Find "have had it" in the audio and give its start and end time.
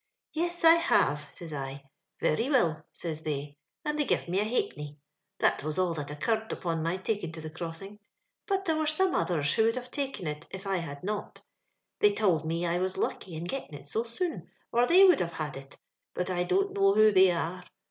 15.19-15.77